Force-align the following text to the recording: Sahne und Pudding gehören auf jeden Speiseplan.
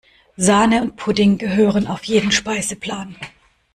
Sahne 0.35 0.81
und 0.81 0.95
Pudding 0.95 1.37
gehören 1.37 1.85
auf 1.85 2.05
jeden 2.05 2.31
Speiseplan. 2.31 3.15